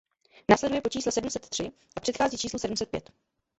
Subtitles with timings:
[0.49, 3.11] Následuje po čísle sedm set tři a předchází číslu sedm set pět.